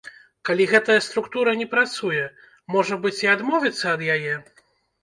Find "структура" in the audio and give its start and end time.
1.09-1.53